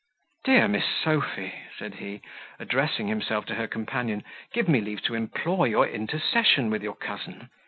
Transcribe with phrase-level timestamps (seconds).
[0.45, 2.21] "Dear Miss Sophy," said he,
[2.57, 7.51] addressing himself to her companion, "give me leave to implore your intercession with your cousin.